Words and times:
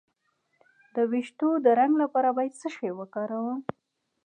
د 0.95 0.97
ویښتو 1.11 1.49
د 1.65 1.67
رنګ 1.79 1.93
لپاره 2.03 2.29
باید 2.37 2.53
څه 2.61 2.67
شی 2.75 2.89
وکاروم؟ 2.99 3.59